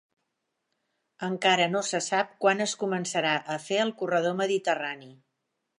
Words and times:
Encara 1.27 1.67
no 1.73 1.83
se 1.89 2.01
sap 2.07 2.33
quan 2.45 2.67
es 2.67 2.75
començarà 2.85 3.35
a 3.57 3.61
fer 3.67 3.83
el 3.87 3.97
corredor 4.03 4.37
mediterrani 4.45 5.17